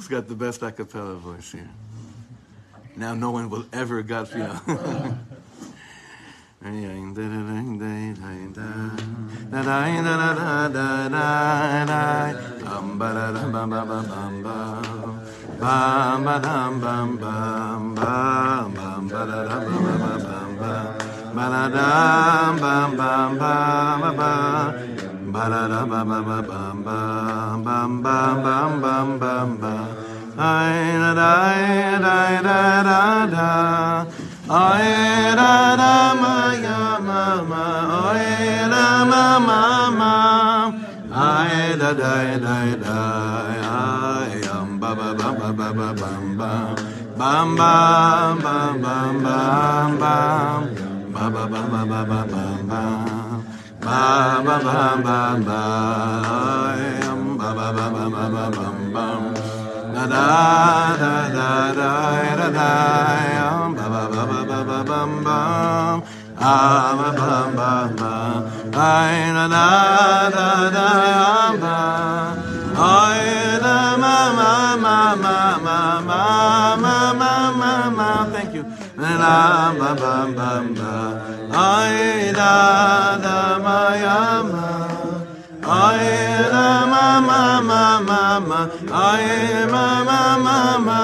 [0.00, 1.68] Who's got the best a cappella voice here?
[2.96, 4.48] Now no one will ever got you.
[25.32, 29.48] Ba ba da ba da ba da dum bam bam bam bam bam bam bam
[29.62, 29.86] bam
[30.36, 31.34] ay da da
[32.04, 33.50] da da da
[34.50, 34.88] ay
[35.38, 36.34] da da ma
[36.66, 37.64] ya ma ma
[38.10, 38.26] ay
[38.72, 39.60] da ma ma
[40.00, 40.14] ma
[41.26, 42.98] ay da da da da
[43.78, 46.74] ay um ba ba ba ba ba ba bam bam
[47.20, 50.60] bam bam bam bam bam bam
[51.14, 53.09] ba ba ba ba ba ba bam bam
[53.84, 55.62] ba ba ba ba ba
[57.12, 59.22] um ba ba ba ba ba ba bam bam
[59.94, 60.24] da da
[61.00, 61.48] da da
[61.78, 61.90] da
[62.40, 62.70] da da
[63.64, 65.96] um ba ba ba ba ba ba bam bam
[66.50, 68.14] ah ba ba ba ba
[68.90, 69.66] ay da da
[70.36, 70.88] da da
[71.62, 71.78] ba
[72.90, 73.24] ay
[73.64, 74.52] da ma ma
[74.84, 76.22] ma ma ma ma
[76.82, 78.64] ma ma ma ma thank you
[79.20, 80.92] la ba ba ba ba
[81.60, 82.54] ay da
[83.24, 83.80] da ma
[84.52, 84.68] ma
[85.84, 86.04] ay
[86.92, 88.60] ma ma ma ma ma
[89.08, 89.26] ay
[89.72, 91.00] ma ma ma ma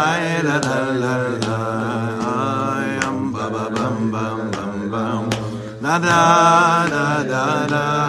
[0.00, 1.60] ay da da la la
[2.34, 4.38] ay um ba ba bum bum
[4.92, 5.24] bum
[5.84, 6.20] da da
[6.92, 7.99] da da da da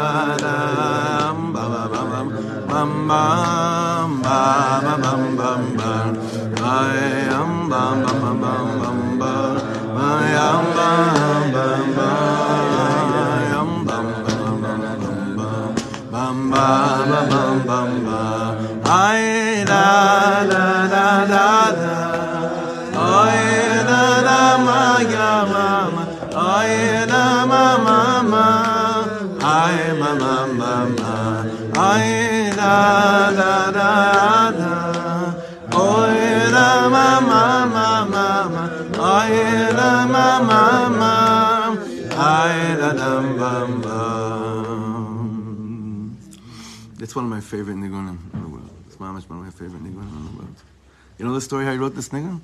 [47.12, 48.70] it's one of my favorite nigunim in the world.
[48.88, 50.56] It's mamish one of my favorite nigunim in the world.
[51.18, 52.40] You know the story how he wrote this niggun?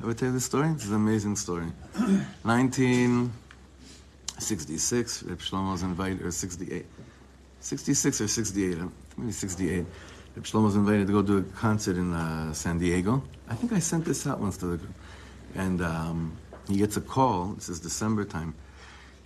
[0.00, 0.68] Ever tell you this story?
[0.68, 1.66] It's an amazing story.
[2.44, 6.86] 1966, Reb Shlomo was invited, or 68.
[7.58, 8.86] 66 or 68, uh,
[9.16, 9.84] maybe 68.
[10.36, 13.24] Reb Shlomo was invited to go do a concert in uh, San Diego.
[13.48, 14.94] I think I sent this out once to the group.
[15.56, 16.36] And um,
[16.68, 18.54] he gets a call, this is December time.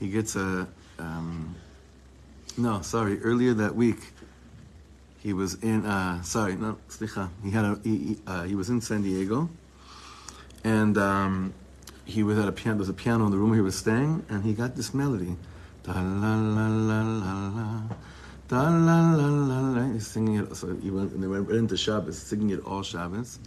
[0.00, 0.66] He gets a,
[0.98, 1.56] um,
[2.56, 3.98] no, sorry, earlier that week,
[5.22, 7.28] he was in, uh, sorry, no, slicha.
[7.44, 9.48] He had a, he, uh, he was in San Diego,
[10.64, 11.54] and um,
[12.04, 12.78] he was at a piano.
[12.78, 15.36] There was a piano in the room he was staying, and he got this melody,
[15.84, 17.82] da la la la la la,
[18.48, 19.92] da la la la la.
[19.92, 20.56] He's singing it.
[20.56, 23.38] So he went, and they went into Shabbos, singing it all Shabbos,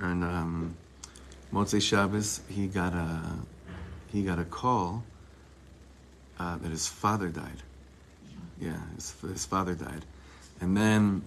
[0.00, 0.76] and um,
[1.52, 3.22] Motzei Shabbos, he got a,
[4.12, 5.02] he got a call
[6.38, 7.62] uh, that his father died.
[8.60, 10.04] Yeah, his, his father died,
[10.60, 11.22] and then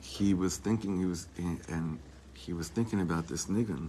[0.00, 1.26] he was thinking he was
[1.68, 1.98] and
[2.34, 3.88] he was thinking about this niggun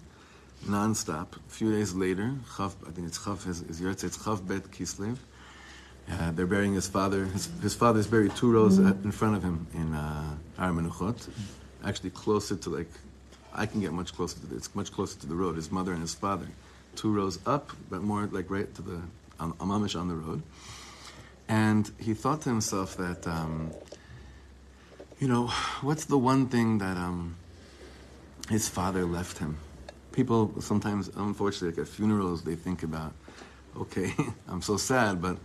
[0.65, 1.35] nonstop.
[1.35, 5.17] A few days later, Chaf, I think it's Chaf, his, his it's Chaf Bet Kislev.
[6.11, 7.25] Uh, they're burying his father.
[7.25, 10.35] His, his father's buried two rows in front of him in uh,
[11.85, 12.89] actually closer to like,
[13.53, 15.55] I can get much closer to the, it's much closer to the road.
[15.55, 16.47] His mother and his father,
[16.95, 19.01] two rows up, but more like right to the
[19.39, 20.41] on, Amamish on the road.
[21.47, 23.71] And he thought to himself that, um,
[25.19, 25.47] you know,
[25.81, 27.35] what's the one thing that um,
[28.49, 29.57] his father left him?
[30.11, 33.13] People sometimes, unfortunately, like at funerals, they think about,
[33.77, 34.13] okay,
[34.47, 35.37] I'm so sad, but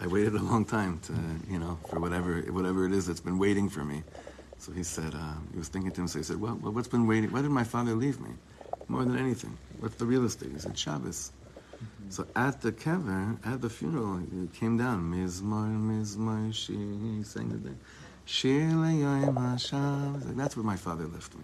[0.00, 1.12] I waited a long time to,
[1.50, 4.02] you know, for whatever whatever it is that's been waiting for me.
[4.58, 7.06] So he said, uh, he was thinking to himself, he said, well, well, what's been
[7.06, 7.32] waiting?
[7.32, 8.30] Why did my father leave me?
[8.88, 9.56] More than anything.
[9.78, 10.50] What's the real estate?
[10.52, 11.32] He said, Shabbos.
[12.10, 15.10] So at the kever, at the funeral, he came down.
[15.12, 17.78] Mizmor, Mizmor, she he sang the thing.
[18.42, 21.42] Like, That's where my father left me.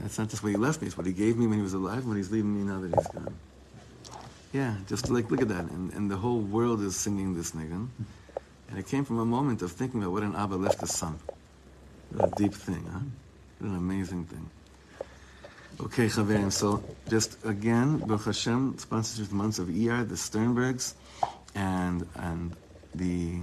[0.00, 0.88] That's not just what he left me.
[0.88, 2.94] It's what he gave me when he was alive, what he's leaving me now that
[2.94, 3.34] he's gone.
[4.52, 5.64] Yeah, just like, look at that.
[5.70, 7.88] And, and the whole world is singing this niggun.
[8.68, 11.18] And it came from a moment of thinking about what an Abba left his son.
[12.10, 13.00] What a deep thing, huh?
[13.58, 14.48] What an amazing thing.
[15.80, 20.94] Okay, Chaverim, so just again, Baruch Hashem sponsors the months of ER, the Sternbergs,
[21.54, 22.56] and and
[22.94, 23.40] the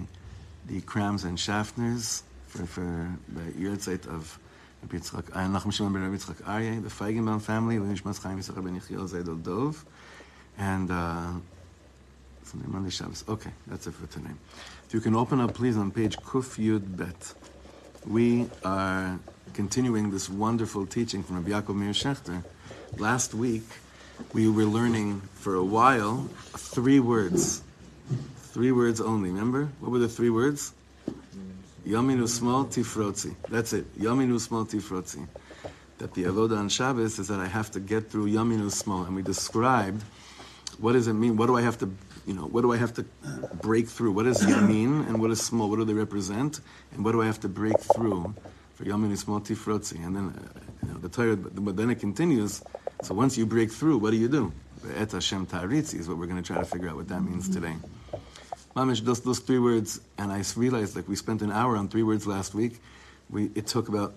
[0.68, 4.40] the Krams and Schaffners for, for the yahrzeit of
[4.82, 8.64] Rabbi Yitzchak, uh, Nachum Shimon ben Rabbi Yitzchak Aryeh, the Feigenbaum family, Lenishmas Chaim Yisachar
[8.64, 9.86] ben Yechiel Zedel Dov,
[10.58, 11.32] and uh,
[12.68, 13.24] Monday, Shabbos.
[13.28, 14.30] Okay, that's it for today.
[14.86, 17.34] If you can open up, please, on page Kuf Yud Bet.
[18.06, 19.20] We are
[19.54, 22.44] continuing this wonderful teaching from Rabbi Yaakov Meir Shechter.
[22.98, 23.64] Last week,
[24.34, 27.64] we were learning for a while three words.
[28.54, 29.32] Three words only.
[29.32, 29.68] Remember?
[29.80, 30.74] What were the three words?
[31.88, 33.36] Yaminu small tifrotzi.
[33.50, 34.00] That's it.
[34.00, 35.28] Yaminu small tifrotzi.
[35.98, 39.16] That the avodah on Shabbos is that I have to get through Yaminu small, and
[39.16, 40.04] we described
[40.78, 41.36] what does it mean.
[41.36, 41.92] What do I have to,
[42.28, 43.06] you know, what do I have to
[43.60, 44.12] break through?
[44.12, 45.68] What does Yamin and what is small?
[45.68, 46.60] What do they represent?
[46.92, 48.36] And what do I have to break through
[48.76, 49.96] for Yaminu small tifrotzi?
[50.06, 50.50] And then
[50.84, 52.62] you know, the Torah, but then it continues.
[53.02, 54.54] So once you break through, what do you do?
[54.96, 57.50] Et Hashem Taritzi is what we're going to try to figure out what that means
[57.50, 57.74] today.
[58.76, 62.04] Mamish, those, those three words, and I realized like we spent an hour on three
[62.04, 62.82] words last week.
[63.30, 64.14] We, it took about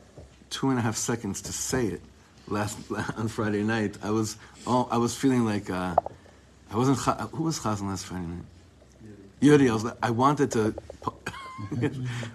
[0.51, 2.01] two and a half seconds to say it
[2.49, 2.79] last
[3.17, 3.99] on Friday night.
[4.03, 4.37] I was
[4.67, 5.95] oh, I was feeling like uh,
[6.71, 6.99] I wasn't.
[7.33, 8.45] Who was Chazan last Friday night?
[9.41, 9.69] Yuri.
[9.69, 9.85] I was.
[9.85, 10.75] Like, I wanted to.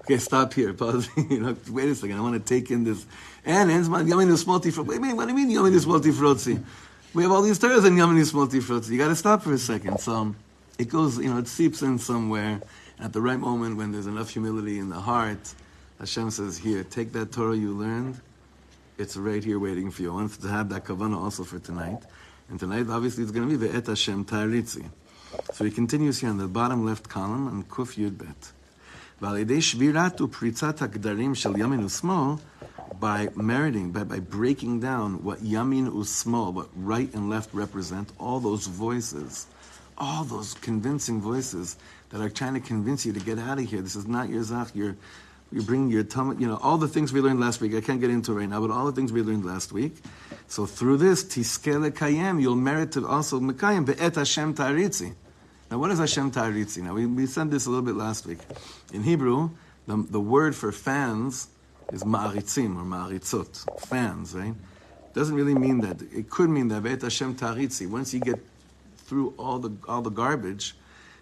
[0.01, 0.73] okay, stop here.
[0.73, 1.09] Pause.
[1.29, 2.17] you know, wait a second.
[2.17, 3.05] I want to take in this.
[3.45, 4.69] And ends my Yamin is multi.
[4.69, 5.13] Wait, wait.
[5.13, 6.11] What do you mean Yamin is multi
[7.13, 9.57] We have all these terms in Yamin is multi You got to stop for a
[9.57, 9.99] second.
[9.99, 10.35] So
[10.81, 12.59] it goes, you know, it seeps in somewhere.
[12.99, 15.53] At the right moment, when there's enough humility in the heart,
[15.99, 18.19] Hashem says, "Here, take that Torah you learned.
[18.97, 22.01] It's right here waiting for you." I want to have that kavanah also for tonight.
[22.49, 24.89] And tonight, obviously, it's going to be the Et Hashem Taritzi.
[25.53, 28.51] So he continues here on the bottom left column on Kuf Yud Bet.
[32.99, 38.39] by meriting, by, by breaking down what yamin usmol, what right and left represent, all
[38.39, 39.45] those voices
[39.97, 41.77] all those convincing voices
[42.09, 43.81] that are trying to convince you to get out of here.
[43.81, 44.69] This is not your zach.
[44.73, 44.95] You're,
[45.51, 47.73] you're bringing your tummy, you know, all the things we learned last week.
[47.75, 49.95] I can't get into it right now, but all the things we learned last week.
[50.47, 55.13] So through this, tiskele kayem, you'll merit to also mekayem be'et Hashem taritzi.
[55.69, 56.83] Now, what is Hashem taritzi?
[56.83, 58.39] Now, we, we said this a little bit last week.
[58.93, 59.51] In Hebrew,
[59.87, 61.47] the, the word for fans
[61.93, 64.53] is ma'aritzim or ma'aritzot, fans, right?
[65.13, 66.01] Doesn't really mean that.
[66.01, 67.89] It could mean that be'et Hashem taritzi.
[67.89, 68.39] Once you get
[69.11, 70.73] through all the all the garbage,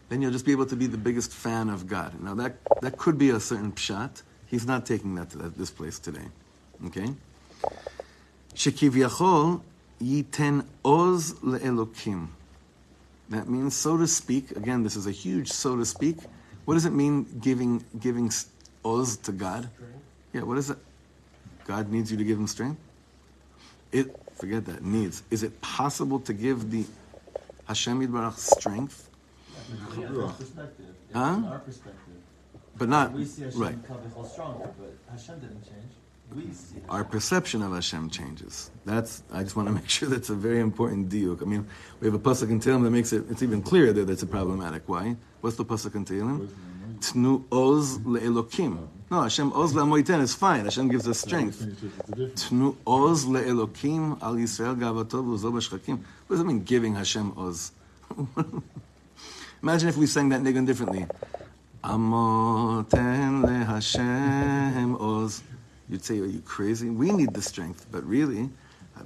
[0.09, 2.21] then you'll just be able to be the biggest fan of God.
[2.21, 4.21] Now that that could be a certain pshat.
[4.45, 6.27] He's not taking that to that, this place today.
[6.85, 7.07] Okay.
[8.53, 9.61] Shekivyachol
[9.99, 12.27] yiten oz leelokim.
[13.29, 14.51] That means, so to speak.
[14.51, 16.17] Again, this is a huge so to speak.
[16.65, 18.31] What does it mean giving giving
[18.85, 19.67] oz to God?
[20.31, 20.43] Yeah.
[20.43, 20.77] What is it?
[21.65, 22.79] God needs you to give him strength.
[23.91, 25.23] It forget that needs.
[25.31, 26.85] Is it possible to give the
[27.69, 29.11] Hashem Yitbarach's strength.
[31.13, 31.19] Huh?
[31.45, 32.15] Our perspective.
[32.75, 33.77] But not we see Hashem right.
[34.27, 35.91] stronger, but Hashem didn't change.
[36.35, 38.71] We see Our perception of Hashem changes.
[38.85, 39.21] That's.
[39.31, 41.43] I just want to make sure that's a very important diuk.
[41.43, 41.67] I mean,
[41.99, 43.25] we have a pasuk in Tehillim that makes it.
[43.29, 44.83] It's even clearer that it's a problematic.
[44.87, 45.15] Why?
[45.41, 46.49] What's the pasuk in Tehillim?
[47.01, 48.87] Tnu oz leelokim.
[49.11, 50.65] No, Hashem oz le'amoiten is fine.
[50.65, 51.61] Hashem gives us strength.
[52.11, 55.99] Tnu oz le'elokim al Yisrael gavatov u'zo b'shchakim.
[56.27, 57.71] What does it mean, giving Hashem oz?
[59.63, 61.05] Imagine if we sang that nigun differently.
[61.83, 65.43] Amoten le Hashem oz.
[65.89, 66.89] You'd say, are you crazy?
[66.89, 67.87] We need the strength.
[67.91, 68.49] But really,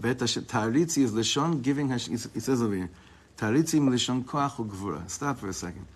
[0.02, 2.18] Taritzi is Lishon giving Hashem.
[2.34, 2.90] He says over here,
[3.38, 5.10] Taritzi Lishon koach u'gvura.
[5.10, 5.88] Stop for a second.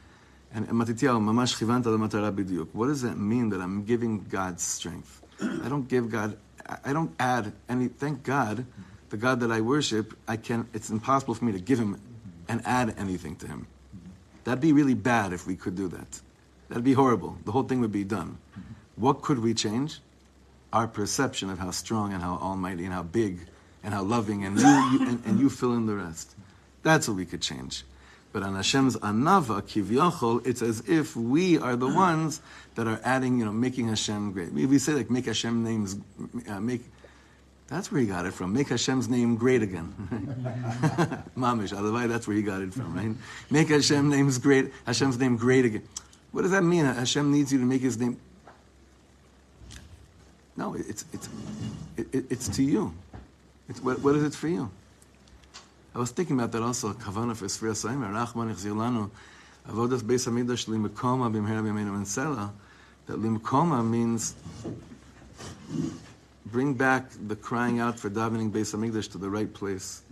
[0.57, 2.69] And Matityahu, mamash chivanta matara b'diuk.
[2.73, 5.21] What does that mean that I'm giving God strength?
[5.39, 6.35] I don't give God,
[6.83, 8.65] I don't add any, thank God,
[9.11, 12.01] the God that I worship, I can, it's impossible for me to give him
[12.49, 13.67] and add anything to him.
[14.45, 16.21] That'd be really bad if we could do that.
[16.69, 17.37] That'd be horrible.
[17.45, 18.39] The whole thing would be done.
[18.95, 19.99] What could we change?
[20.73, 23.41] Our perception of how strong and how almighty and how big
[23.83, 26.35] and how loving and you, you and, and you fill in the rest.
[26.81, 27.83] That's what we could change.
[28.37, 32.39] But on Hashem's anava, kivyachol, it's as if we are the ones
[32.75, 34.53] that are adding, you know, making Hashem great.
[34.53, 35.97] We, we say like make Hashem names,
[36.47, 36.83] uh, make.
[37.67, 38.53] That's where he got it from.
[38.53, 39.91] Make Hashem's name great again.
[41.35, 43.15] Mamish, Alavai, that's where he got it from, right?
[43.49, 45.87] Make Hashem names great, Hashem's name great again.
[46.31, 46.85] What does that mean?
[46.85, 48.19] Hashem needs you to make his name.
[50.55, 51.27] No, it's it's
[51.97, 52.93] it, it's to you.
[53.67, 54.69] It's, what, what is it for you?
[55.97, 59.09] I was thinking about that also, Kavana for Sfira Saimer, Rachman Echzirlanu,
[59.67, 62.51] Avodas Beis Hamikdash Limekoma Bimhera Bimenu Mansela,
[63.07, 64.35] that Limekoma means
[66.45, 70.03] bring back the crying out for davening Beis Hamikdash to the right place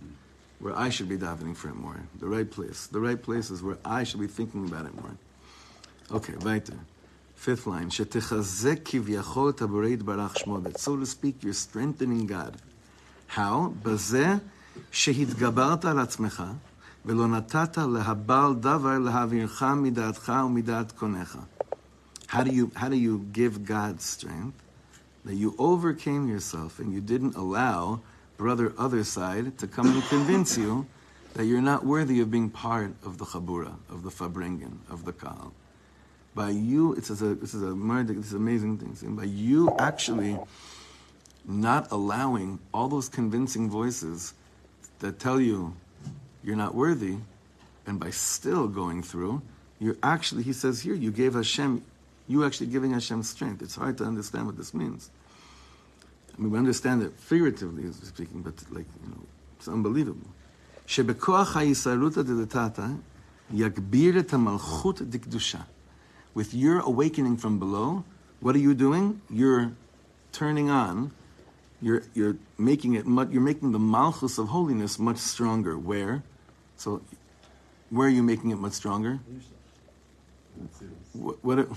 [0.58, 2.00] where I should be davening for it more.
[2.18, 2.88] The right place.
[2.88, 5.16] The right place is where I should be thinking about it more.
[6.10, 6.80] Okay, weiter.
[7.36, 7.90] Fifth line.
[7.90, 10.78] Shetechazek kivyachol taboreit barach shmodet.
[10.78, 12.56] So to speak, you're strengthening God.
[13.28, 13.72] How?
[13.84, 14.40] Bazeh
[14.91, 16.43] שהתגברת על עצמך,
[17.05, 21.37] ולא נתת להבל דבר להעבירך מדעתך ומדעת קונך.
[22.27, 24.57] How do you, how do you give God strength?
[25.25, 27.99] That you overcame yourself and you didn't allow
[28.37, 30.87] brother other side to come and convince you
[31.33, 35.13] that you're not worthy of being part of the chabura, of the fabringen, of the
[35.13, 35.53] kal.
[36.33, 39.15] By you, it's a, this is a this is amazing thing.
[39.15, 40.39] By you actually
[41.45, 44.33] not allowing all those convincing voices
[45.00, 45.74] that tell you
[46.42, 47.16] you're not worthy,
[47.86, 49.42] and by still going through,
[49.78, 51.84] you're actually, he says here, you gave Hashem,
[52.28, 53.62] you actually giving Hashem strength.
[53.62, 55.10] It's hard to understand what this means.
[56.36, 59.20] I mean, we understand it figuratively speaking, but like, you know,
[59.56, 60.28] it's unbelievable.
[66.34, 68.04] With your awakening from below,
[68.40, 69.20] what are you doing?
[69.30, 69.72] You're
[70.32, 71.12] turning on
[71.82, 75.76] you're, you're making it, you're making the malchus of holiness much stronger.
[75.76, 76.22] Where?
[76.76, 77.02] So,
[77.90, 79.20] where are you making it much stronger?
[81.12, 81.58] What, what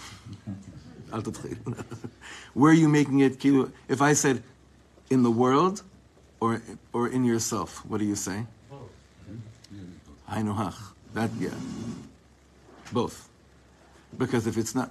[2.53, 3.43] where are you making it?
[3.87, 4.43] If I said,
[5.09, 5.83] in the world,
[6.39, 6.61] or
[6.93, 8.45] or in yourself, what do you say?
[10.29, 10.77] Hainuhach.
[11.13, 11.49] That yeah.
[12.91, 13.27] Both.
[14.17, 14.89] Because if it's not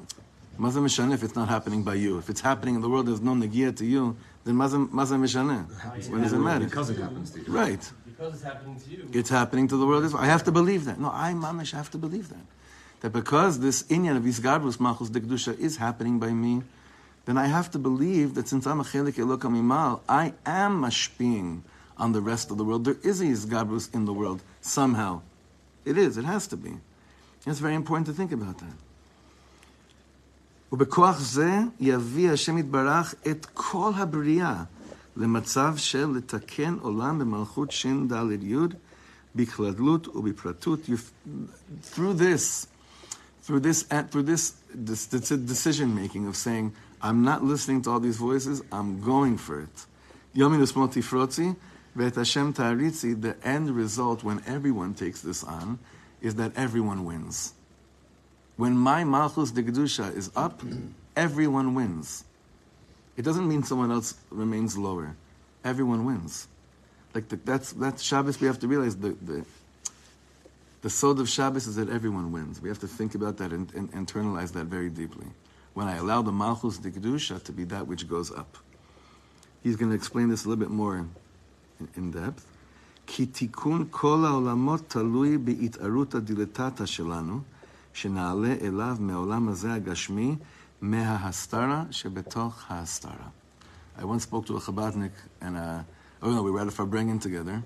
[0.58, 2.18] Mazam Mishane, if it's not happening by you.
[2.18, 6.10] If it's happening in the world, there's no Nagia to you, then Mazam Mishane.
[6.10, 6.64] When does it matter?
[6.64, 7.52] Because it happens to you.
[7.52, 7.92] Right.
[8.04, 9.08] Because it's happening to you.
[9.12, 10.12] It's happening to the world.
[10.16, 10.98] I have to believe that.
[10.98, 12.44] No, I, Mamish, have to believe that.
[13.00, 16.64] That because this inyan of Isgarbrus Machus Dekdusha is happening by me,
[17.26, 21.60] then I have to believe that since I'm a chelik elokam imal, I am mashping
[21.96, 22.84] on the rest of the world.
[22.84, 25.22] There is a Isgarbrus in the world somehow.
[25.84, 26.18] It is.
[26.18, 26.78] It has to be.
[27.46, 28.74] It's very important to think about that.
[30.71, 34.63] ובכוח זה יביא השם יתברך את כל הבריאה
[35.17, 38.55] למצב של לתקן עולם במלכות ש"ד י'
[39.35, 40.79] בכללות ובפרטות.
[41.93, 42.67] Through this,
[43.45, 47.99] through this, through this, this, this decision making of saying, I'm not listening to all
[47.99, 49.87] these voices, I'm going for it.
[50.35, 51.53] יומי ושמאל תפרוצי
[51.95, 55.77] ואת השם תעריצי, the end result when everyone takes this on
[56.21, 57.53] is that everyone wins.
[58.58, 60.62] When my Malchus de is up,
[61.14, 62.24] everyone wins.
[63.16, 65.14] It doesn't mean someone else remains lower.
[65.64, 66.48] Everyone wins.
[67.14, 68.40] Like the, that's that's Shabbos.
[68.40, 69.44] We have to realize the the
[70.82, 72.60] the soul of Shabbos is that everyone wins.
[72.60, 75.26] We have to think about that and, and internalize that very deeply.
[75.74, 78.58] When I allow the Malchus de to be that which goes up.
[79.62, 82.44] He's going to explain this a little bit more in, in depth.
[83.06, 87.44] Ki tikun kol haolamot talui be'itaruta diletata shelanu
[87.97, 90.35] שנעלה אליו מעולם הזה הגשמי,
[90.81, 93.29] מההסתרה שבתוך ההסתרה.
[93.97, 95.83] I once spoke to a Chabadnik, and uh,
[96.23, 97.61] oh no, we read a Farbrengen together,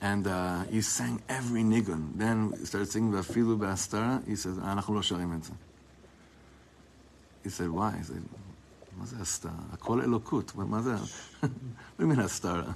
[0.00, 2.16] and uh, he sang every nigun.
[2.16, 4.22] Then he started singing Vafilu Bastara.
[4.26, 5.52] He says, אנחנו לא שרים את זה.
[7.44, 7.90] He said, why?
[8.00, 8.22] He said,
[8.98, 9.52] מה זה הסתרה?
[9.72, 10.56] הכל אלוקות.
[10.56, 10.96] מה זה?
[10.96, 11.48] What
[11.98, 12.72] do you mean הסתרה?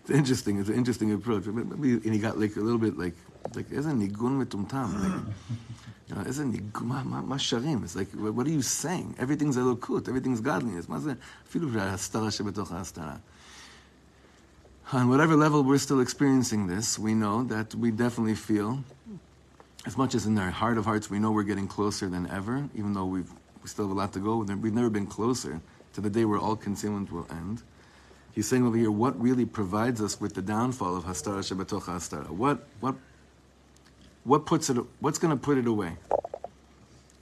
[0.00, 0.58] it's interesting.
[0.58, 1.46] It's an interesting approach.
[1.46, 3.16] And he got like a little bit like,
[3.54, 4.86] like איזה ניגון מטומטם.
[5.02, 7.84] Like, you know, איזה ניגון, מה, מה, מה שרים?
[7.84, 9.14] It's like, what are you saying?
[9.18, 10.88] Everything's אלוקות, everything's godliness.
[10.88, 11.14] מה זה?
[11.48, 13.16] אפילו ההסתרה שבתוך ההסתרה.
[14.92, 18.84] On whatever level we're still experiencing this, we know that we definitely feel,
[19.84, 22.68] as much as in our heart of hearts, we know we're getting closer than ever,
[22.72, 24.36] even though we've, we still have a lot to go.
[24.36, 25.60] We've never been closer
[25.94, 27.62] to the day where all concealment will end.
[28.33, 32.29] He's saying over here, what really provides us with the downfall of Hastara Shebetocha Hastara?
[32.29, 32.95] What, what,
[34.23, 35.97] what puts it, what's going to put it away?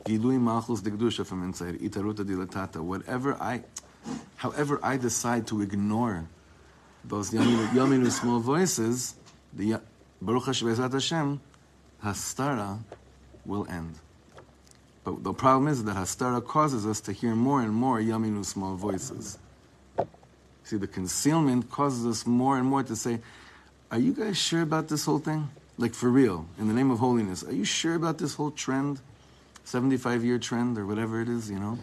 [0.05, 0.81] Gilui Malchus
[1.27, 2.77] from inside, Itaruta Dilatata.
[2.77, 3.63] Whatever I,
[4.37, 6.27] however I decide to ignore
[7.03, 9.15] those Yaminu small voices,
[9.53, 9.81] the
[10.21, 11.41] Baruch HaShem Hashem,
[12.03, 12.79] Hastara
[13.45, 13.95] will end.
[15.03, 18.75] But the problem is that Hastara causes us to hear more and more Yaminu small
[18.75, 19.37] voices.
[20.69, 23.21] See, the concealment causes us more and more to say,
[23.89, 25.49] Are you guys sure about this whole thing?
[25.79, 29.01] Like, for real, in the name of holiness, are you sure about this whole trend?
[29.63, 31.79] 75 year trend or whatever it is, you know?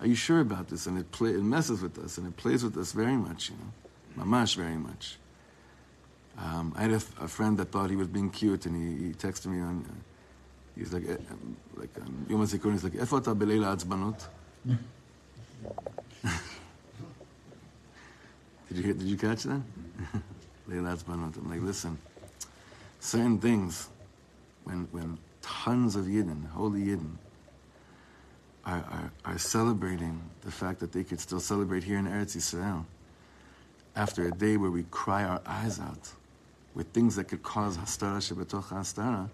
[0.00, 0.86] Are you sure about this?
[0.86, 3.56] And it, play, it messes with us and it plays with us very much, you
[3.56, 4.22] know?
[4.22, 5.16] Mamash, very much.
[6.36, 9.12] Um, I had a, a, friend that thought he was being cute and he, he
[9.14, 9.82] texted me on.
[9.88, 9.94] Uh,
[10.76, 11.16] he's like, eh,
[11.74, 14.26] like, um, Yom HaZikaron, he's like, Efot Belela Atzbanot?
[18.73, 19.61] Did you hear, Did you catch that?
[20.69, 21.37] Leil העצבנות.
[21.37, 21.97] I'm like, listen,
[22.99, 23.89] certain things,
[24.63, 27.15] when when tons of Yidden, holy Yidden,
[28.65, 32.85] are, are, are celebrating the fact that they could still celebrate here in Eretz Yisrael
[33.95, 36.11] after a day where we cry our eyes out
[36.75, 39.29] with things that could cause hastara shebetoch hastara,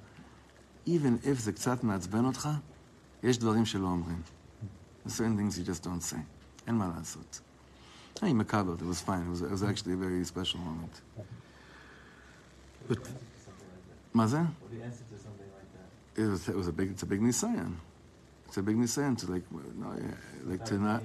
[0.85, 2.50] even if זה קצת מעצבן אותך,
[3.24, 4.21] יש דברים שלא אומרים.
[5.05, 6.21] There's certain things you just don't say.
[6.67, 7.41] אין מה לעשות.
[8.20, 9.22] Hey, Makabot, it was fine.
[9.22, 10.92] It was, it was actually a very special moment.
[12.86, 12.98] But,
[14.12, 14.38] Mazer?
[14.38, 14.92] What like
[16.16, 17.76] it was, it was a big, it's a big nisayan.
[18.46, 20.10] It's a big nisayan to like, no, yeah,
[20.44, 21.02] like without to not,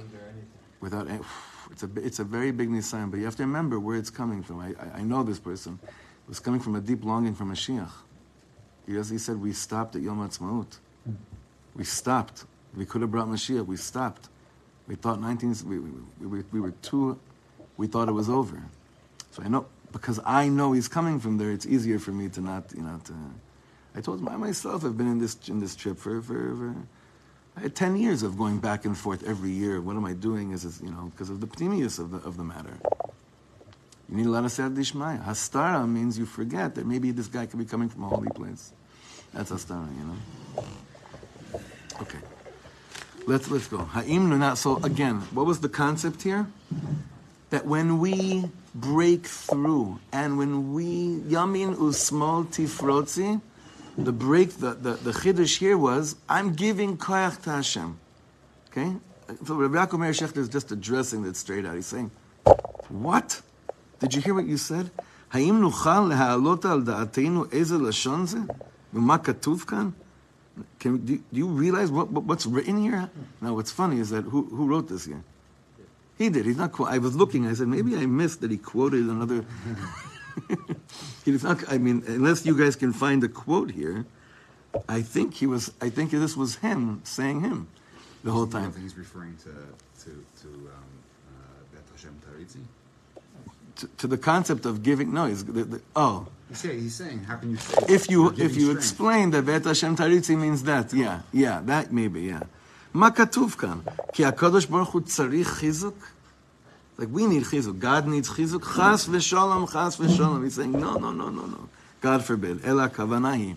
[0.81, 1.07] without,
[1.72, 4.43] it's a, it's a very big nisayan, but you have to remember where it's coming
[4.43, 4.60] from.
[4.60, 5.79] I, I, I know this person.
[5.84, 7.91] It was coming from a deep longing for Mashiach.
[8.88, 10.79] He, he said, we stopped at Yom HaTzmaut.
[11.75, 12.43] We stopped.
[12.75, 13.65] We could have brought Mashiach.
[13.65, 14.27] We stopped.
[14.88, 17.20] We thought 19, we, we, we, we were too,
[17.77, 18.62] we thought it was over.
[19.32, 22.42] So I know, because I know he's coming from there, it's easier for me to
[22.42, 23.13] not, you know, to,
[23.96, 26.75] I told him, I myself have been in this, in this trip for, for, for
[27.58, 29.80] I had 10 years of going back and forth every year.
[29.80, 30.51] What am I doing?
[30.51, 32.77] Is, is you know, because of the pnimius of the, of the matter.
[34.10, 35.25] You need a lot of Siyata Dishmaya.
[35.25, 38.74] Hastara means you forget that maybe this guy could be coming from a holy place.
[39.34, 41.54] That's Hastara, you know?
[42.01, 42.20] Okay.
[43.27, 43.79] Let's let's go.
[43.79, 45.22] Ha'im not so again.
[45.32, 46.46] What was the concept here?
[47.50, 53.41] That when we break through and when we yamin usmal tifrotzi,
[53.98, 57.98] the break the the, the chiddush here was I'm giving koyach to Hashem.
[58.70, 58.94] Okay,
[59.44, 61.74] so Rabbi Yaakov Meir Shechter is just addressing that straight out.
[61.75, 62.12] He's saying,
[62.89, 63.41] "What?
[64.00, 64.91] Did you hear what you said?
[65.29, 68.38] Ha'im nuchal leha'alot al da'ateinu eze lashon ze?
[68.94, 69.96] V'ma katuv kan?"
[70.79, 73.09] Can, do, do you realize what, what, what's written here?
[73.41, 75.24] Now, what's funny is that who, who wrote this here?
[76.17, 76.45] He did.
[76.45, 76.79] He's not.
[76.79, 77.45] I was looking.
[77.45, 79.45] I said maybe I missed that he quoted another.
[81.25, 81.69] He's not.
[81.69, 84.05] I mean, unless you guys can find a quote here,
[84.88, 85.74] I think he was.
[85.81, 87.67] I think this was him saying him,
[88.24, 88.74] the whole time.
[88.81, 89.50] he's referring to
[90.03, 90.88] to to um,
[91.29, 92.63] uh, Bet Hashem Taritzi.
[93.77, 95.13] To, to the concept of giving.
[95.13, 95.43] No, he's.
[95.43, 98.39] The, the, oh, He's saying, he's saying, how can you say if you you're if
[98.39, 98.78] giving you strength?
[98.78, 102.43] explain that Vet Hashem Taritzi means that, yeah, yeah, that maybe, yeah.
[102.95, 103.78] מה כתוב כאן?
[104.13, 105.95] כי הקדוש ברוך הוא צריך חיזוק?
[106.99, 107.78] Like we need chizuk.
[107.78, 108.65] God needs chizuk.
[108.76, 110.45] Chas v'sholom, chas v'sholom.
[110.45, 111.69] He's saying, no, no, no, no, no.
[112.02, 112.65] God forbid.
[112.65, 113.54] אלא הכוונה היא,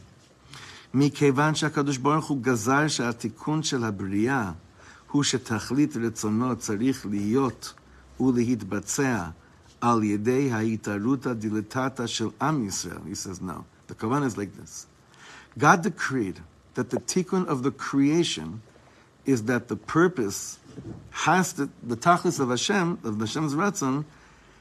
[0.94, 4.52] מכיוון שהקדוש ברוך הוא גזר שהתיקון של הבריאה
[5.12, 7.74] הוא שתכלית רצונו צריך להיות
[8.20, 9.24] ולהתבצע
[9.83, 13.07] al yedei ha'itaruta diletata shel am Yisrael.
[13.07, 13.65] He says, no.
[13.87, 14.87] The kavanah is like this.
[15.57, 16.41] God decreed
[16.75, 18.63] that the tikkun of the creation
[19.25, 20.59] is that the purpose
[21.11, 24.05] has to, the tachlis of Hashem, of Hashem's Ratzon,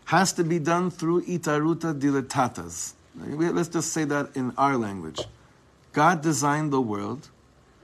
[0.05, 2.93] has to be done through itaruta diletatas.
[3.15, 5.21] Let's just say that in our language.
[5.93, 7.29] God designed the world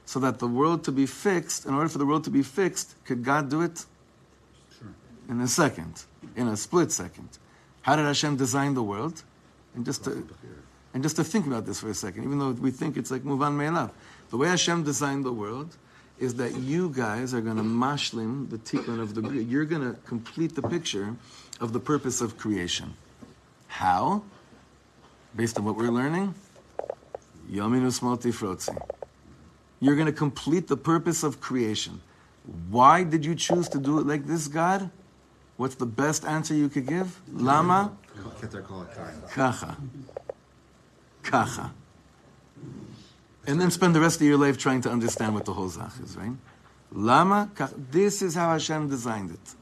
[0.06, 2.96] so that the world to be fixed, in order for the world to be fixed,
[3.06, 3.86] could God do it?
[5.30, 6.04] In a second,
[6.36, 7.30] in a split second.
[7.82, 9.24] How did Hashem design the world?
[9.76, 10.28] And just to,
[10.94, 13.24] and just to think about this for a second, even though we think it's like
[13.24, 13.92] muvan me'elav.
[14.30, 15.78] The way Hashem designed the world
[16.20, 19.42] is that you guys are going to mashlim the tikkun of the bria.
[19.42, 21.16] You're going to complete the picture
[21.60, 22.94] of the purpose of creation.
[23.68, 24.24] How?
[25.36, 26.36] Based on what we're learning,
[27.52, 28.78] Yominu Smolti Frotzi.
[29.80, 32.02] You're going to complete the purpose of creation.
[32.70, 34.90] Why did you choose to do it like this, God?
[35.64, 37.22] What's the best answer you could give?
[37.32, 37.96] Lama?
[39.32, 39.78] Kacha.
[41.24, 41.72] Kacha.
[43.48, 45.94] And then spend the rest of your life trying to understand what the whole zach
[46.04, 46.34] is, right?
[46.92, 47.50] Lama?
[47.56, 47.76] Kacha.
[47.92, 49.56] This is how Hashem designed it.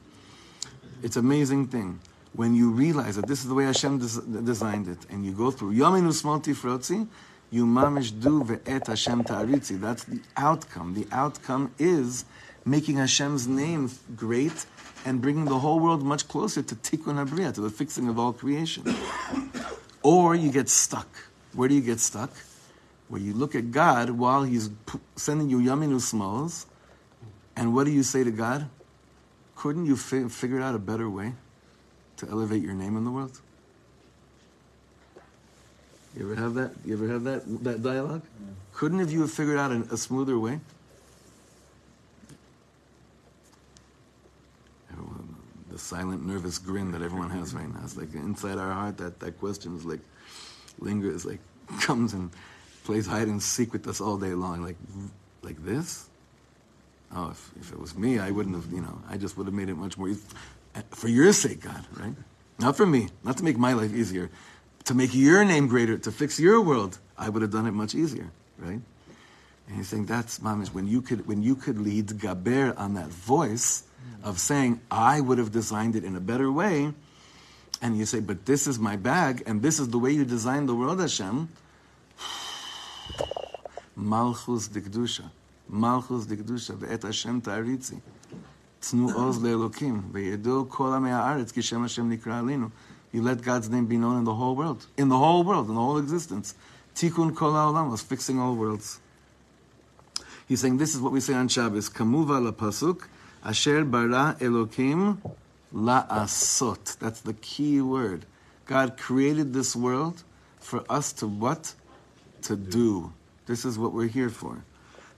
[1.04, 2.00] It's amazing thing.
[2.32, 5.52] When you realize that this is the way Hashem des- designed it, and you go
[5.52, 7.06] through Yominu Smolti Frotzi,
[7.52, 9.80] you mamish do ve'et Hashem ta'aritzi.
[9.80, 10.94] That's the outcome.
[10.94, 12.24] The outcome is
[12.64, 14.66] making Hashem's name great
[15.04, 18.32] and bringing the whole world much closer to Tikkun Abriya, to the fixing of all
[18.32, 18.84] creation.
[20.02, 21.08] or you get stuck.
[21.54, 22.30] Where do you get stuck?
[23.08, 26.66] Where you look at God while He's p- sending you Yaminu Smalls,
[27.56, 28.68] and what do you say to God?
[29.56, 31.34] Couldn't you fi- figure out a better way
[32.16, 33.40] to elevate your name in the world?
[36.16, 36.72] You ever have that?
[36.84, 38.22] You ever have that that dialogue?
[38.74, 40.60] Couldn't have you have figured out a, a smoother way?
[45.72, 47.80] The silent, nervous grin that everyone has right now.
[47.82, 50.00] It's like inside our heart that that question is like
[50.78, 51.40] lingers, like
[51.80, 52.30] comes and
[52.84, 54.62] plays hide and seek with us all day long.
[54.62, 54.76] Like,
[55.42, 56.08] like this?
[57.14, 59.54] Oh, if, if it was me, I wouldn't have, you know, I just would have
[59.54, 60.22] made it much more easy.
[60.74, 62.14] Eh, for your sake, God, right?
[62.58, 64.30] Not for me, not to make my life easier,
[64.84, 67.94] to make your name greater, to fix your world, I would have done it much
[67.94, 68.80] easier, right?
[69.68, 73.08] And he's saying that's mamish when you could when you could lead gaber on that
[73.08, 73.84] voice
[74.22, 76.92] of saying I would have designed it in a better way,
[77.80, 80.68] and you say, but this is my bag, and this is the way you designed
[80.68, 81.48] the world, Hashem.
[83.96, 85.24] Malchus dikdusha,
[85.68, 88.00] Malchus dikdusha, ve'et Hashem taritzi,
[88.80, 92.70] Tnu oz le'elokim, ve'yedu kol amei ha'aretz, kishem Hashem nikra alinu.
[93.10, 95.74] You let God's name be known in the whole world, in the whole world, in
[95.74, 96.54] the whole existence.
[96.94, 99.00] Tikun kol ha'olam was fixing all worlds.
[100.52, 101.88] He's saying this is what we say on Shabbos.
[101.88, 103.06] Kamuva la pasuk,
[103.42, 105.16] asher bara elokim
[105.74, 106.98] la'asot.
[106.98, 108.26] That's the key word.
[108.66, 110.22] God created this world
[110.60, 111.74] for us to what?
[112.42, 113.14] To do.
[113.46, 114.62] This is what we're here for.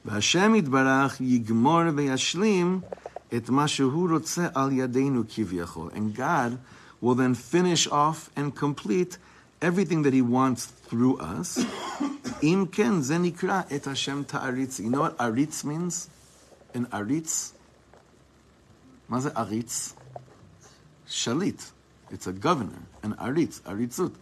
[0.06, 2.84] V'Hashem yitbarach yigmor v'yashlim
[3.32, 5.92] et rotze al yadeinu kivyachol.
[5.96, 6.60] And God
[7.00, 9.18] will then finish off and complete
[9.60, 11.58] everything that He wants through us.
[12.40, 14.78] imken zenikra et Hashem ta'aritz.
[14.78, 16.08] You know what aritz means?
[16.72, 17.52] An aritz?
[19.08, 19.94] Maze aritz?
[21.08, 21.72] Shalit.
[22.12, 22.82] It's a governor.
[23.02, 24.14] An aritz, aritzut.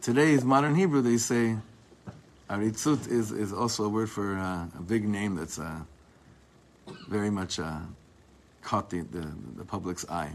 [0.00, 1.56] Today's modern Hebrew, they say
[2.48, 5.80] aritzut is, is also a word for uh, a big name that's uh,
[7.08, 7.78] very much uh,
[8.62, 10.30] caught the, the, the, public's eye.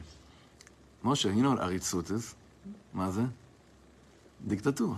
[1.06, 2.36] Moshe, you know what aritzut is?
[2.94, 3.30] Maze?
[4.46, 4.98] Dictatura.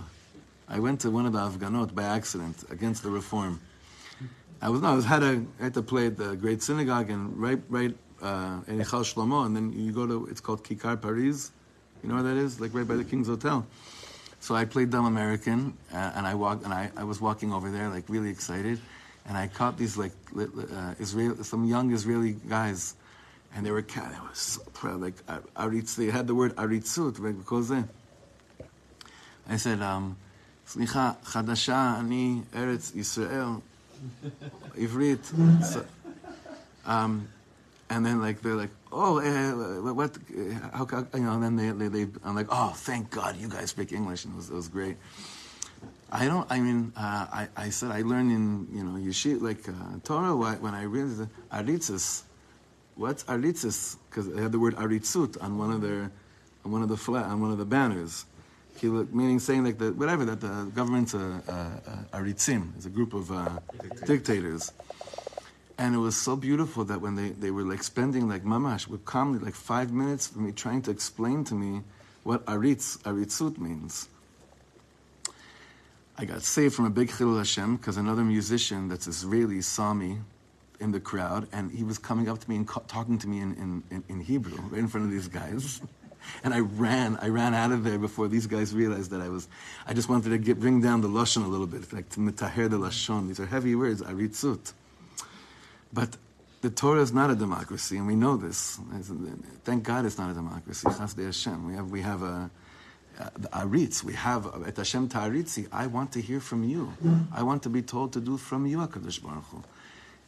[0.68, 3.60] I went to one of the Afghanot by accident against the reform.
[4.62, 7.10] I was no, I was had a I had to play at the great synagogue
[7.10, 11.00] and right right uh, in Echal Shlomo, and then you go to it's called Kikar
[11.00, 11.52] Paris.
[12.02, 12.60] You know where that is?
[12.60, 13.66] Like right by the King's Hotel.
[14.40, 17.70] So I played dumb American, uh, and I walked and I, I was walking over
[17.70, 18.80] there like really excited,
[19.26, 22.94] and I caught these like uh, Israel some young Israeli guys,
[23.54, 25.16] and they were they were so proud like
[25.56, 25.96] aritz.
[25.96, 27.70] They had the word aritzut because.
[29.46, 30.16] I said, um,
[30.67, 33.47] סליחה, חדשה, אני ארץ ישראל,
[34.77, 35.31] עברית.
[35.61, 35.85] So,
[36.85, 37.27] um,
[37.89, 40.17] and then like they're like, oh, uh, what?
[40.73, 41.33] How, how, you know?
[41.33, 44.33] And then they, they, they, I'm like, oh, thank God, you guys speak English, and
[44.33, 44.97] it was, it was great.
[46.11, 46.47] I don't.
[46.51, 50.35] I mean, uh, I, I said I learned in you know yeshiva like uh, Torah
[50.35, 52.23] when I realized aritzis.
[52.95, 53.97] What's aritzis?
[54.09, 56.11] Because they had the word aritzut on one of their
[56.65, 58.25] on one of the flat on one of the banners
[58.82, 63.14] meaning saying like that whatever that the government's a, a, a aritzim, is a group
[63.14, 63.58] of uh,
[64.06, 64.72] dictators.
[65.76, 69.04] And it was so beautiful that when they, they were like spending like mamash, would
[69.04, 71.82] calmly like five minutes for me trying to explain to me
[72.22, 74.08] what aritz, aritzut means.
[76.16, 80.18] I got saved from a big chilul Hashem because another musician that's Israeli saw me
[80.78, 83.82] in the crowd and he was coming up to me and talking to me in,
[83.90, 85.80] in, in Hebrew right in front of these guys.
[86.42, 89.48] And I ran, I ran out of there before these guys realized that I was,
[89.86, 92.68] I just wanted to get, bring down the lashon a little bit, like to mitaher
[92.70, 93.28] the lashon.
[93.28, 94.72] These are heavy words, aritzut.
[95.92, 96.16] But
[96.60, 98.80] the Torah is not a democracy, and we know this.
[99.64, 100.88] Thank God it's not a democracy.
[100.88, 101.66] Hashem.
[101.66, 102.50] We have, we have a,
[103.36, 104.02] the aritz.
[104.02, 105.68] We have et Hashem ta'aritzi.
[105.70, 106.92] I want to hear from you.
[107.32, 109.62] I want to be told to do from you, Hakadosh Baruch Hu.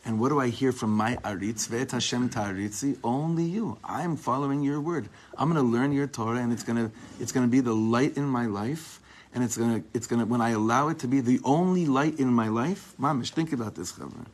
[0.07, 1.67] And what do I hear from my aritz?
[1.67, 2.97] Vet Hashem ta'aritzi.
[3.03, 3.77] Only you.
[3.83, 5.09] I'm following your word.
[5.37, 7.75] I'm going to learn your Torah, and it's going to it's going to be the
[7.75, 9.01] light in my life.
[9.35, 11.87] And it's going to it's going to when I allow it to be the only
[11.87, 12.95] light in my life.
[13.01, 14.27] Mamish, think about this, Chavra.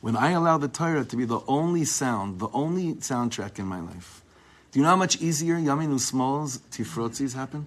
[0.00, 3.80] When I allow the Torah to be the only sound, the only soundtrack in my
[3.80, 4.22] life,
[4.70, 7.66] do you know how much easier Yaminu Small's Tifrotzis happen?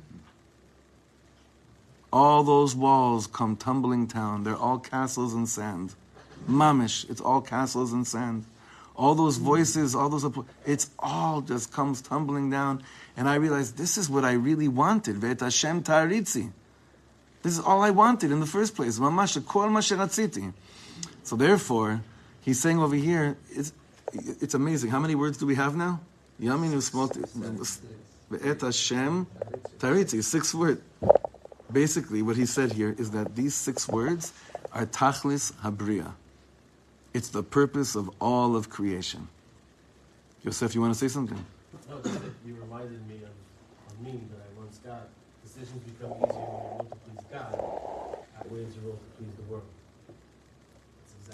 [2.11, 4.43] All those walls come tumbling down.
[4.43, 5.93] They're all castles in sand.
[6.47, 8.45] Mamish, it's all castles and sand.
[8.95, 9.45] All those hmm.
[9.45, 10.25] voices, all those,
[10.65, 12.83] it's all just comes tumbling down.
[13.17, 15.17] And I realized this is what I really wanted.
[15.17, 16.51] Vet Hashem Taritzi.
[17.43, 18.97] This is all I wanted in the first place.
[18.99, 20.53] Mamash, kol masheratziti.
[21.23, 22.01] So therefore,
[22.41, 23.73] he's saying over here, it's,
[24.13, 24.89] it's amazing.
[24.89, 25.99] How many words do we have now?
[26.41, 27.15] Yaminu smot.
[28.29, 29.27] Vet Hashem
[29.79, 30.23] Taritzi.
[30.23, 30.81] Six words.
[31.71, 34.33] Basically, what he said here is that these six words
[34.71, 36.13] are tachlis habriya.
[37.14, 39.28] It's the purpose of all of creation.
[40.44, 41.44] Yosef, you want to say something?
[41.88, 41.96] No,
[42.46, 45.08] you reminded me of, of me that I once got.
[45.42, 47.52] Decisions become easier when you're able to please God,
[48.38, 49.64] outweighs your role to please the world.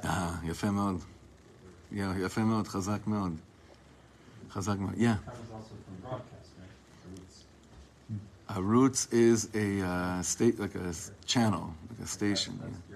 [0.02, 1.00] Ah, יפה מאוד.
[1.92, 3.32] יפה מאוד, חזק מאוד.
[4.50, 4.94] חזק מאוד.
[4.96, 5.16] Yeah.
[8.48, 10.94] A roots is a uh, state, like a
[11.26, 12.58] channel, like a station.
[12.62, 12.89] Yeah.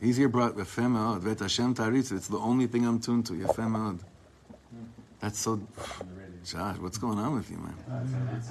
[0.00, 2.10] He's here brought Yafem Vet Hashem Taritz.
[2.10, 3.34] It's the only thing I'm tuned to.
[3.34, 4.00] Yafem
[5.20, 5.60] That's so.
[6.44, 7.74] Josh, what's going on with you, man?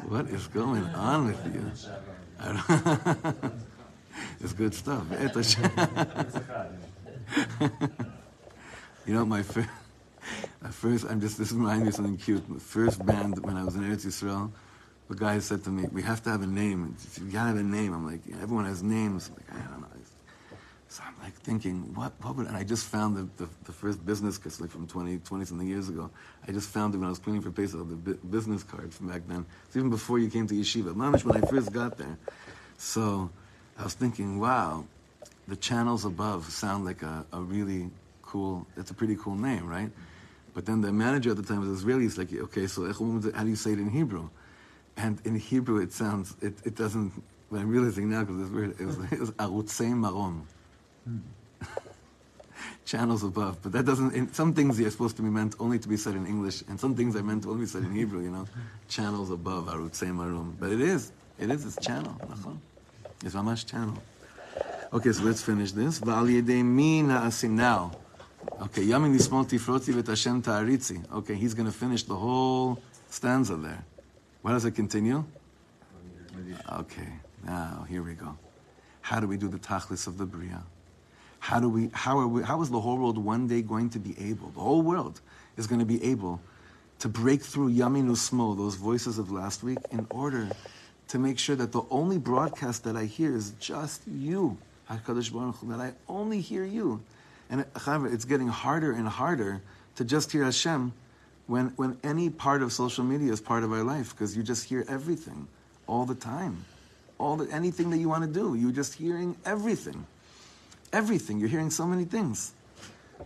[0.07, 1.71] What is going on with you?
[4.41, 5.07] it's good stuff.
[9.07, 9.69] you know, my first,
[10.69, 12.47] first, I'm just, this reminds me of something cute.
[12.47, 14.51] The first band when I was in Eretz Yisrael,
[15.09, 16.95] the guy said to me, we have to have a name.
[17.19, 17.91] You gotta have a name.
[17.93, 19.29] I'm like, everyone has names.
[19.29, 19.87] I'm like, I don't know.
[20.91, 24.03] So I'm like thinking, what, what would, and I just found the, the, the first
[24.03, 26.09] business card, like from 20, 20 something years ago.
[26.47, 29.07] I just found it when I was cleaning for Pesach, the bu- business card from
[29.07, 29.45] back then.
[29.67, 30.95] It's even before you came to yeshiva.
[30.95, 32.17] Mamish, when I first got there.
[32.79, 33.29] So
[33.77, 34.83] I was thinking, wow,
[35.47, 37.91] the channels above sound like a, a really
[38.23, 39.91] cool, it's a pretty cool name, right?
[40.55, 42.03] But then the manager at the time was Israeli.
[42.03, 44.27] He's like, okay, so how do you say it in Hebrew?
[44.97, 47.13] And in Hebrew, it sounds, it, it doesn't,
[47.51, 50.47] but I'm realizing now because it's weird, it was, it was Arutzei Marom.
[52.85, 54.13] Channels above, but that doesn't.
[54.13, 56.79] In, some things are supposed to be meant only to be said in English, and
[56.79, 58.21] some things are meant to only be said in Hebrew.
[58.21, 58.47] You know,
[58.87, 62.19] channels above Arutzei Marom, but it is, it is, it's channel.
[63.23, 64.01] It's mamash channel.
[64.91, 66.03] Okay, so let's finish this.
[66.03, 67.91] Now.
[68.61, 71.11] Okay, yamin lismol tifroti v'et Hashem ta'aritzi.
[71.13, 73.83] Okay, he's going to finish the whole stanza there.
[74.41, 75.23] Why does it continue?
[76.71, 77.09] Okay,
[77.45, 78.37] now here we go.
[79.01, 80.63] How do we do the tachlis of the bria?
[81.39, 81.89] How do we?
[81.93, 82.43] How are we?
[82.43, 84.49] How is the whole world one day going to be able?
[84.49, 85.21] The whole world
[85.57, 86.41] is going to be able
[86.99, 90.49] to break through yamin usmo, those voices of last week, in order
[91.07, 94.57] to make sure that the only broadcast that I hear is just you,
[94.89, 97.01] Hakadosh Baruch Hu, that I only hear you.
[97.49, 99.61] And it's getting harder and harder
[99.95, 100.93] to just hear Hashem
[101.47, 104.65] when when any part of social media is part of our life because you just
[104.65, 105.47] hear everything
[105.87, 106.63] all the time,
[107.17, 110.05] all the anything that you want to do, you're just hearing everything,
[110.93, 111.39] everything.
[111.39, 112.53] You're hearing so many things.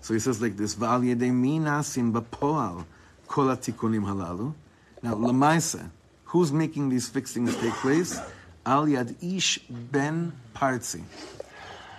[0.01, 2.85] So he says like this: "V'al yedei mi nasim b'poal
[3.27, 4.53] kol hatikunim halalu."
[5.01, 5.89] Now, Lamaisa,
[6.25, 8.19] who's making these fixings take place?
[8.65, 11.03] Al yad ish ben parzi.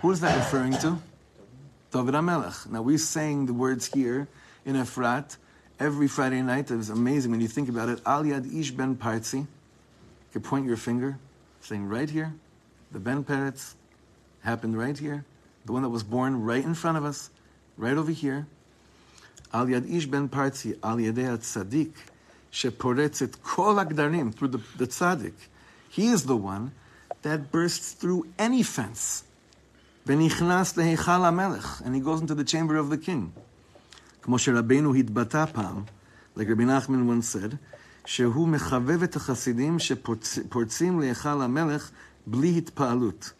[0.01, 0.99] Who is that referring to?
[1.91, 2.71] David HaMelech.
[2.71, 4.27] Now we're saying the words here
[4.65, 5.37] in Efrat
[5.79, 6.71] every Friday night.
[6.71, 8.01] It was amazing when you think about it.
[8.05, 9.47] Al Yad Ish Ben Parzi.
[10.35, 11.19] You point your finger,
[11.61, 12.35] saying right here,
[12.91, 13.75] the Ben Peretz
[14.43, 15.25] happened right here
[15.66, 17.30] The one that was born right in front of us,
[17.78, 18.48] right over here.
[19.54, 21.94] Al Yad Ish Ben Parzi, Al Yadei Tzadik,
[22.52, 25.34] sheporetz et kol agdarim, through the, the tzaddik.
[25.90, 26.72] He is the one
[27.22, 29.24] that bursts through any fence.
[30.06, 33.32] ונכנס להיכל המלך, and he goes into the chamber of the king.
[34.22, 35.84] כמו שרבנו התבטא פעם,
[36.36, 37.56] like Rabbi Nachman once said,
[38.06, 41.92] שהוא מחבב את החסידים שפורצים להיכל המלך
[42.28, 43.34] בלי התפעלות.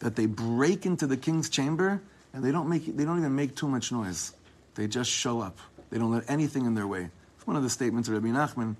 [0.00, 2.00] that they break into the king's chamber
[2.32, 4.32] and they don't, make, they don't even make too much noise.
[4.74, 5.58] They just show up.
[5.90, 7.10] They don't let anything in their way.
[7.36, 8.76] It's one of the statements of Rabbi Nachman.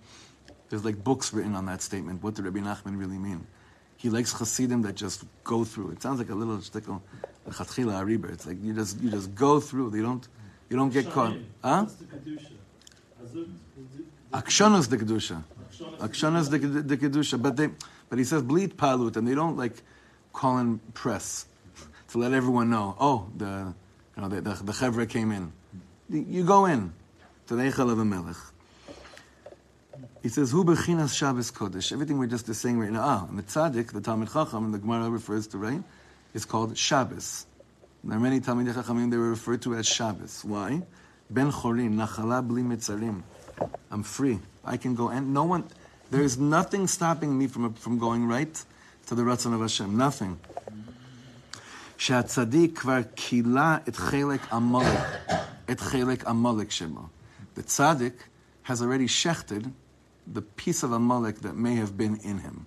[0.68, 2.22] There's like books written on that statement.
[2.22, 3.46] What did Rabbi Nachman really mean?
[3.96, 5.90] He likes Hasidim that just go through.
[5.90, 7.00] It sounds like a little shtickle,
[7.48, 8.33] chatchila ariba.
[8.33, 9.90] It's like you just you just go through.
[9.90, 10.26] They don't
[10.68, 11.37] you don't get caught.
[11.64, 11.85] Huh?
[11.85, 12.52] What's the kedusha?
[13.24, 13.48] Azut,
[14.33, 15.42] Akshanos the kedusha.
[15.98, 17.42] Akshanos the kedusha.
[17.42, 17.70] But they
[18.09, 19.83] but he says bleed palut, and they don't like
[20.38, 21.46] call in press
[22.11, 22.94] to let everyone know.
[23.01, 23.74] Oh, the
[24.14, 25.53] you know the the, the chevra came in.
[26.09, 26.92] You go in
[27.48, 28.37] to the Eichel of the Melech.
[30.22, 33.03] He says, "Hu bechinas Shabbos Kodesh." Everything we're just saying right now.
[33.03, 35.83] Ah, and the tzaddik, the Talmud Chacham, and the Gemara refers to right,
[36.35, 37.46] is called Shabbos.
[38.05, 40.44] There are many Talmud Chachamim they were referred to as Shabbos.
[40.44, 40.83] Why?
[41.31, 43.22] Ben chorin, nachala bli mitzarim.
[43.90, 44.38] I'm free.
[44.64, 45.64] I can go, and no one.
[46.12, 48.57] There is nothing stopping me from from going right
[49.08, 49.98] to the Ratzon of Hashem.
[49.98, 50.38] Nothing.
[51.98, 55.00] שהצדיק כבר כילה את חלק עמלק,
[55.72, 57.08] את חלק עמלק שבו.
[57.56, 58.24] The tzaddik
[58.63, 59.72] has already shechted
[60.28, 62.65] the piece of Amalek that may have been in him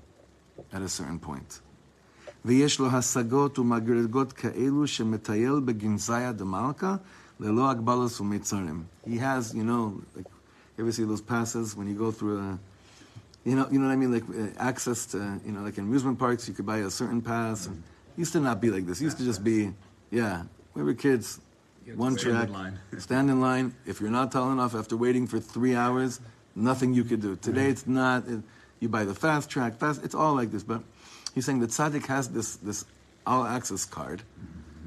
[0.72, 1.61] at a certain point.
[2.44, 6.96] ויש לו השגות ומגרגות כאלו שמטייל בגנזיה דמלכה
[7.40, 8.85] ללא הגבלת ומצרים.
[9.07, 10.26] He has, you know, like,
[10.76, 12.59] you ever see those passes when you go through a,
[13.43, 15.86] you know, you know what I mean, like uh, access to, you know, like in
[15.86, 17.65] amusement parks, you could buy a certain pass.
[17.67, 19.01] And it used to not be like this.
[19.01, 19.73] It used to just be,
[20.12, 21.39] yeah, we were kids,
[21.95, 22.80] one stand in track, line.
[22.99, 23.75] stand in line.
[23.86, 26.19] If you're not tall enough after waiting for three hours,
[26.56, 27.36] nothing you could do.
[27.36, 28.27] Today it's not.
[28.27, 28.41] It,
[28.80, 30.04] you buy the fast track, fast.
[30.04, 30.63] It's all like this.
[30.63, 30.84] But
[31.34, 32.86] he's saying the tzaddik has this this
[33.25, 34.21] all access card.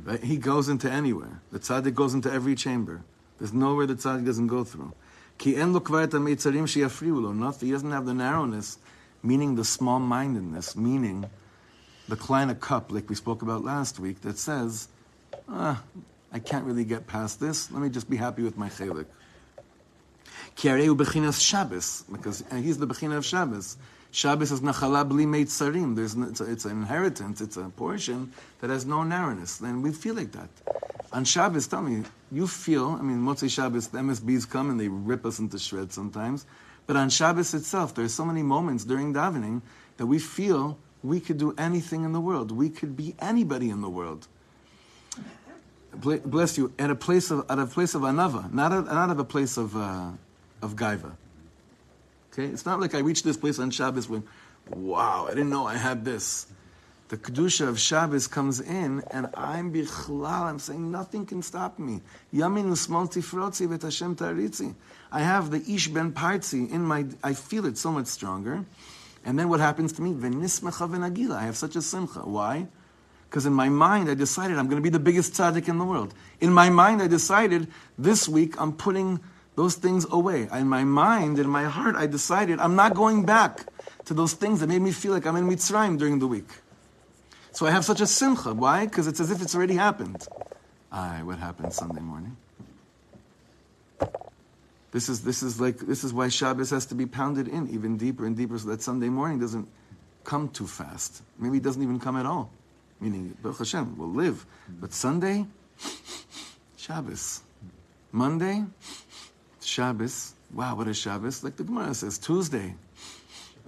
[0.05, 0.23] Right?
[0.23, 1.41] He goes into anywhere.
[1.51, 3.03] The tzaddik goes into every chamber.
[3.39, 4.93] There's nowhere the tzaddik doesn't go through.
[5.39, 7.33] Ki en lo.
[7.33, 8.79] Not he doesn't have the narrowness,
[9.23, 11.27] meaning the small mindedness, meaning
[12.09, 14.89] the kleine cup, like we spoke about last week, that says,
[15.49, 15.83] ah,
[16.33, 17.71] I can't really get past this.
[17.71, 19.07] Let me just be happy with my chelik.
[20.57, 23.77] Bechinas Shabbos, because uh, he's the bechina of Shabbos.
[24.11, 25.97] Shabbos is nachala bli meitzarim.
[25.97, 27.41] There's no, it's, a, it's an inheritance.
[27.41, 30.49] It's a portion that has no narrowness, and we feel like that.
[31.13, 32.91] On Shabbos, tell me, you feel.
[32.91, 36.47] I mean, Motzei Shabbos, the MSBs come and they rip us into shreds sometimes.
[36.87, 39.63] But on Shabbos itself, there are so many moments during davening
[39.97, 42.51] that we feel we could do anything in the world.
[42.51, 44.27] We could be anybody in the world.
[45.95, 46.73] Bless you.
[46.79, 49.57] At a place of at a place of anava, not a, not of a place
[49.57, 50.11] of uh,
[50.65, 51.13] of gaiva.
[52.33, 54.25] Okay, it's not like I reached this place on Shabbos when,
[54.71, 56.47] wow, I didn't know I had this.
[57.09, 60.47] The kedusha of Shabbos comes in, and I'm bichlal.
[60.47, 62.01] I'm saying nothing can stop me.
[62.33, 64.75] Yamin usmol tifrotzi vet Hashem taritzi.
[65.13, 67.05] I have the ish ben partzi in my.
[67.23, 68.65] I feel it so much stronger.
[69.25, 70.13] And then what happens to me?
[70.13, 71.37] V'nismecha v'nagila.
[71.37, 72.21] I have such a simcha.
[72.21, 72.67] Why?
[73.29, 75.85] Because in my mind, I decided I'm going to be the biggest tzaddik in the
[75.85, 76.15] world.
[76.41, 79.21] In my mind, I decided this week I'm putting
[79.57, 80.49] those things away.
[80.53, 83.67] In my mind, in my heart, I decided I'm not going back
[84.07, 86.49] to those things that made me feel like I'm in Mitzrayim during the week.
[87.53, 88.53] So I have such a simcha.
[88.53, 88.87] Why?
[88.87, 90.27] Because it's as if it's already happened.
[90.91, 92.37] Aye, what happened Sunday morning?
[94.91, 97.97] This is, this is like this is why Shabbos has to be pounded in even
[97.97, 99.69] deeper and deeper so that Sunday morning doesn't
[100.23, 101.23] come too fast.
[101.39, 102.51] Maybe it doesn't even come at all.
[103.01, 104.47] Meaning, Baruch Hashem, will live.
[104.81, 105.47] But Sunday,
[106.77, 107.43] Shabbos.
[108.13, 108.65] Monday,
[109.65, 110.35] Shabbos.
[110.53, 111.43] Wow, what a Shabbos.
[111.43, 112.75] Like the Gemara says, Tuesday.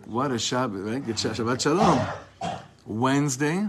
[0.04, 1.04] What a Shabbos, right?
[1.04, 2.06] Get Shabbat Shalom.
[2.86, 3.66] Wednesday,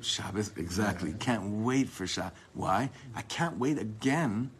[0.00, 1.14] Shabbos, exactly.
[1.18, 2.38] Can't wait for Shabbos.
[2.54, 2.90] Why?
[3.14, 4.50] I can't wait again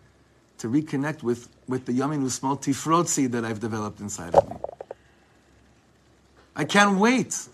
[0.58, 4.56] to reconnect with, with the Yamin Usmal Tifrotzi that I've developed inside of me.
[6.56, 7.48] I can't wait.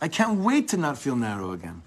[0.00, 1.82] I can't wait to not feel narrow again,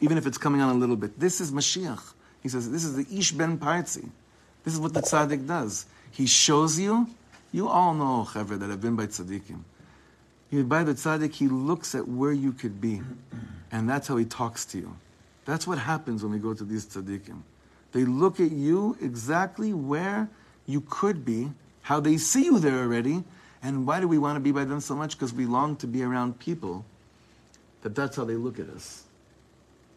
[0.00, 1.18] even if it's coming on a little bit.
[1.18, 2.14] This is Mashiach.
[2.42, 4.08] He says, this is the Ish Ben Partzi.
[4.64, 5.86] This is what the tzaddik does.
[6.14, 7.08] He shows you,
[7.50, 9.62] you all know, Chaver, that have been by tzaddikim.
[10.48, 13.02] You by the tzaddik, he looks at where you could be,
[13.72, 14.96] and that's how he talks to you.
[15.44, 17.40] That's what happens when we go to these tzaddikim.
[17.90, 20.28] They look at you exactly where
[20.66, 21.50] you could be,
[21.82, 23.24] how they see you there already,
[23.60, 25.18] and why do we want to be by them so much?
[25.18, 26.84] Because we long to be around people
[27.82, 29.02] that that's how they look at us.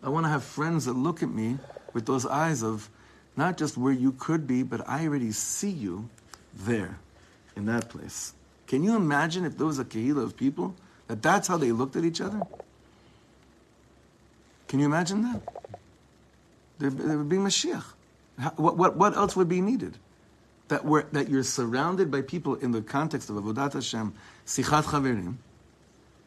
[0.01, 1.59] I want to have friends that look at me
[1.93, 2.89] with those eyes of
[3.37, 6.09] not just where you could be, but I already see you
[6.53, 6.97] there,
[7.55, 8.33] in that place.
[8.65, 10.75] Can you imagine if there was a kahila of people
[11.07, 12.41] that that's how they looked at each other?
[14.67, 15.41] Can you imagine that?
[16.79, 17.83] There, would be Mashiach.
[18.55, 19.97] What, what, what else would be needed?
[20.67, 24.13] That, we're, that you're surrounded by people in the context of Avodat Hashem,
[24.45, 25.37] Sichat Chaverim,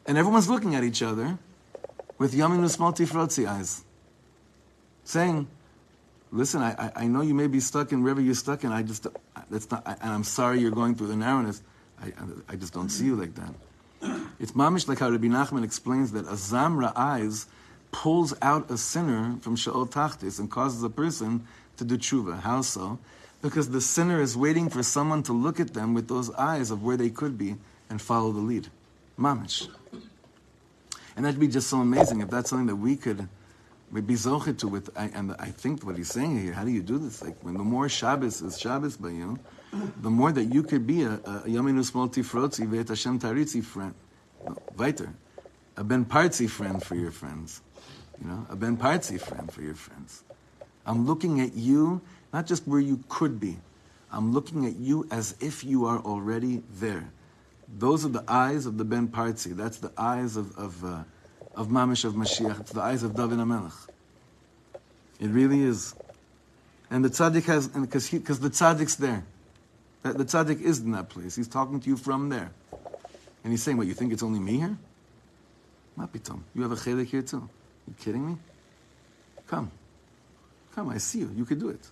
[0.07, 1.37] and everyone's looking at each other
[2.17, 3.83] with Yamin Usmal Tifrotzi eyes,
[5.03, 5.47] saying,
[6.31, 8.83] listen, I, I, I know you may be stuck in wherever you're stuck in, I
[8.83, 9.07] just,
[9.49, 11.61] that's not, and I'm sorry you're going through the narrowness.
[12.01, 12.11] I,
[12.49, 13.53] I just don't see you like that.
[14.39, 17.45] It's mamish like how Rabbi Nachman explains that Azamra eyes
[17.91, 21.45] pulls out a sinner from Sha'ol Tachtis and causes a person
[21.77, 22.39] to do tshuva.
[22.39, 22.97] How so?
[23.41, 26.81] Because the sinner is waiting for someone to look at them with those eyes of
[26.81, 27.57] where they could be
[27.89, 28.69] and follow the lead.
[29.19, 29.67] Mamish.
[31.15, 33.27] And that'd be just so amazing if that's something that we could
[33.99, 34.89] be zochet to with.
[34.95, 37.21] I, and I think what he's saying here, how do you do this?
[37.21, 39.37] Like when the more Shabbos is Shabbos by you,
[40.01, 43.93] the more that you could be a, a Yamin Usmal Tifrotzi Vet Hashem Taritzi friend,
[44.77, 45.13] weiter,
[45.75, 47.61] a Ben Partzi friend for your friends,
[48.21, 50.23] you know, a Ben Partzi friend for your friends.
[50.85, 52.01] I'm looking at you
[52.33, 53.57] not just where you could be.
[54.11, 57.09] I'm looking at you as if you are already there.
[57.77, 59.55] Those are the eyes of the Ben Partzi.
[59.55, 61.03] That's the eyes of of, uh,
[61.55, 62.61] of Mamish of Mashiach.
[62.61, 63.87] It's the eyes of David Amelech,
[65.19, 65.93] It really is.
[66.89, 69.23] And the tzaddik has, because the tzaddik's there.
[70.03, 71.35] That the tzaddik is in that place.
[71.35, 72.51] He's talking to you from there.
[73.43, 74.77] And he's saying, what, you think it's only me here?
[75.97, 77.47] Mapitom, you have a chelek here too.
[77.87, 78.37] You kidding me?
[79.47, 79.71] Come.
[80.73, 81.31] Come, I see you.
[81.35, 81.87] You can do it.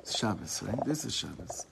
[0.00, 0.84] It's Shabbos, right?
[0.84, 1.66] This is Shabbos.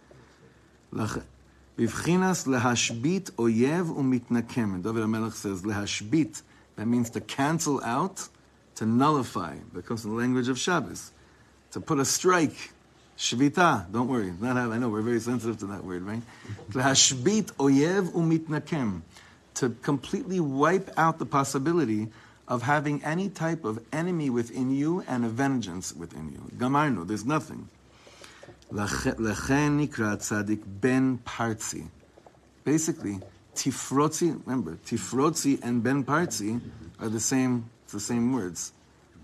[1.78, 4.82] בבחינס lehashbit oyev u'mitnakem.
[4.82, 6.42] David Amelech says, lehashbit."
[6.78, 8.28] That means to cancel out,
[8.76, 11.10] to nullify, because of the language of Shabbos.
[11.72, 12.70] To put a strike,
[13.18, 16.22] shvita, don't worry, not have, I know we're very sensitive to that word, right?
[16.72, 19.02] To hashbit oyev umitnakem,
[19.54, 22.08] to completely wipe out the possibility
[22.46, 26.48] of having any type of enemy within you and a vengeance within you.
[26.58, 27.68] Gamarno, there's nothing.
[28.72, 31.88] Lechen nikra ben parzi.
[32.62, 33.18] Basically,
[33.58, 36.60] Tifrotzi, remember, Tifrotzi and Ben Parzi
[37.00, 38.72] are the same, it's the same words.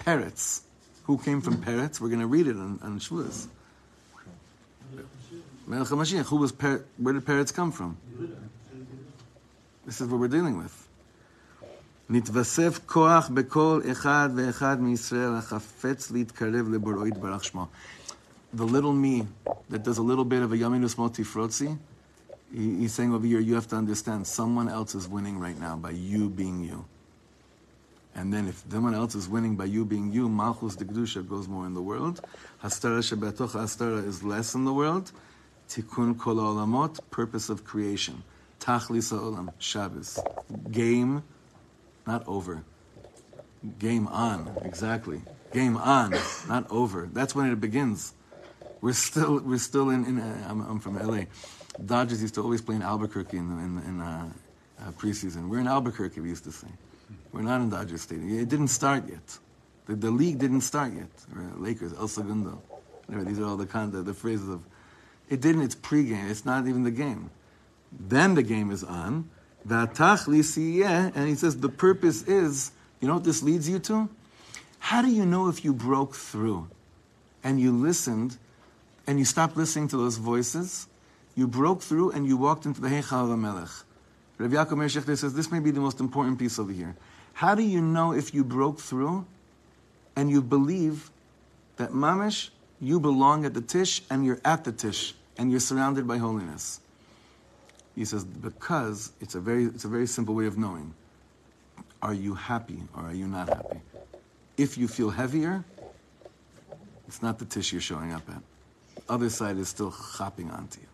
[0.01, 0.63] Peretz,
[1.05, 2.01] Who came from Peretz.
[2.01, 3.47] We're going to read it on, on Shavuos.
[5.67, 6.27] Melech HaMashiach.
[6.27, 6.51] Who was
[6.99, 7.97] where did Peretz come from?
[9.87, 10.89] This is what we're dealing with.
[12.09, 12.21] The
[18.67, 19.27] little me
[19.71, 21.79] that does a little bit of a yamin usmol tifrotzi,
[22.53, 25.77] he, he's saying over here, you have to understand, someone else is winning right now
[25.77, 26.85] by you being you.
[28.15, 31.49] And then if someone else is winning by you being you, Malchus de Kedusha goes
[31.49, 32.21] more in the world.
[32.63, 35.11] Hastara Shabbatocha Hastara is less in the world.
[35.69, 38.23] Tikkun Kol Olamot, purpose of creation.
[38.61, 40.21] Tachlis Olam, Shabbos.
[40.71, 41.25] Game,
[42.07, 42.63] not over.
[43.79, 45.23] Game on, exactly.
[45.53, 46.15] Game on,
[46.49, 47.09] not over.
[47.13, 48.13] That's when it begins.
[48.81, 51.25] We're still, we're still in, in uh, I'm, I'm from LA.
[51.85, 54.29] Dodgers used to always play in Albuquerque in, in, in uh,
[54.81, 55.49] uh, preseason.
[55.49, 56.69] We're in Albuquerque, we used to say.
[57.33, 58.39] We're not in Dodger Stadium.
[58.39, 59.39] It didn't start yet.
[59.87, 61.11] The, the league didn't start yet.
[61.57, 62.63] Lakers, El Segundo.
[63.09, 64.65] Anyway, these are all the, kind the, the phrases of.
[65.29, 65.63] It didn't.
[65.63, 66.31] It's pregame.
[66.31, 67.31] It's not even the game.
[67.93, 69.29] Then the game is on.
[69.69, 72.71] And he says the purpose is.
[73.01, 74.09] You know what this leads you to?
[74.79, 76.69] How do you know if you broke through,
[77.43, 78.39] and you listened,
[79.07, 80.87] and you stopped listening to those voices?
[81.35, 83.83] You broke through and you walked into the Heichal HaMelech.
[84.39, 86.97] Rav Yaakov Meir Shechter says this may be the most important piece over here.
[87.33, 89.27] How do you know if you broke through
[90.17, 91.11] and you believe
[91.77, 96.07] that mamish, you belong at the tish and you're at the tish and you're surrounded
[96.07, 96.81] by holiness?
[97.95, 100.95] He says because it's a very it's a very simple way of knowing.
[102.03, 103.81] Are you happy or are you not happy?
[104.57, 105.65] If you feel heavier,
[107.09, 108.43] it's not the tish you're showing up at.
[108.97, 110.87] The other side is still hopping onto you.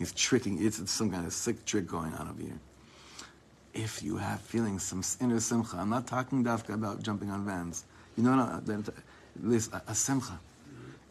[0.00, 0.64] He's tricking.
[0.64, 2.58] It's, it's some kind of sick trick going on over here.
[3.74, 7.84] If you have feelings, some inner simcha, I'm not talking dafka about jumping on vans.
[8.16, 8.82] You know, no,
[9.36, 10.40] this a, a simcha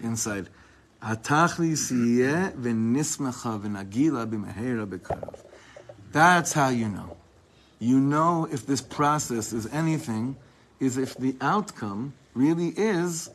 [0.01, 0.49] inside.
[6.11, 7.15] That's how you know.
[7.77, 10.35] You know if this process is anything,
[10.79, 13.29] is if the outcome really is,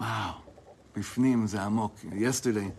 [0.00, 0.38] wow.
[2.16, 2.72] Yesterday,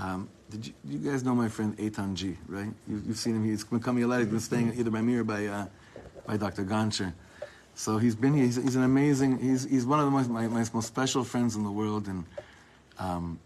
[0.00, 2.72] um, did you, you, guys know my friend Eitan G, right?
[2.88, 3.44] You, have seen him.
[3.44, 4.20] He's been coming a lot.
[4.20, 5.66] He's been staying either by me or by, uh,
[6.26, 6.64] by Dr.
[6.64, 7.12] Gancher.
[7.74, 8.44] So he's been here.
[8.46, 11.54] He's, he's, an amazing, he's, he's one of the most, my, my most special friends
[11.54, 12.08] in the world.
[12.08, 12.24] And
[12.98, 13.38] um,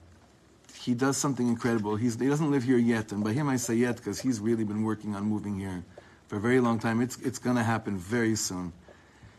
[0.80, 1.96] he does something incredible.
[1.96, 3.11] He's, he doesn't live here yet.
[3.11, 5.84] And by him I say yet because he's really been working on moving here
[6.28, 7.00] for a very long time.
[7.00, 8.72] It's, it's going to happen very soon.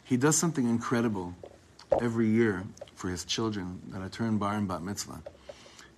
[0.04, 1.34] He does something incredible
[2.02, 2.64] every year
[2.96, 5.22] for his children that are turned bar and bat mitzvah.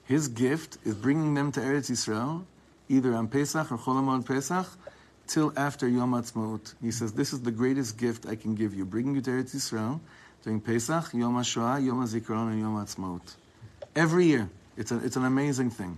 [0.08, 2.46] His gift is bringing them to Eretz Yisrael,
[2.88, 4.66] either on Pesach or Chol Hamoed Pesach,
[5.28, 6.74] till after Yom Ha'atzmaut.
[6.82, 9.54] He says, this is the greatest gift I can give you, bringing you to Eretz
[9.54, 10.00] Yisrael
[10.44, 13.36] during Pesach, Yom HaShoah, Yom HaZikaron, and Yom Ha'atzmaut.
[13.96, 14.50] Every year.
[14.78, 15.98] It's, a, it's an amazing thing.